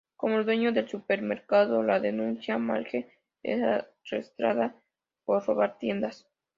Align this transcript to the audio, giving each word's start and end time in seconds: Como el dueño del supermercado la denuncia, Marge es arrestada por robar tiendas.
Como 0.15 0.39
el 0.39 0.45
dueño 0.45 0.71
del 0.71 0.89
supermercado 0.89 1.83
la 1.83 1.99
denuncia, 1.99 2.57
Marge 2.57 3.19
es 3.43 3.61
arrestada 4.01 4.75
por 5.25 5.45
robar 5.45 5.77
tiendas. 5.77 6.27